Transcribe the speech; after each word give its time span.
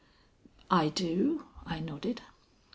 "I 0.71 0.89
do," 0.89 1.45
I 1.63 1.79
nodded. 1.79 2.21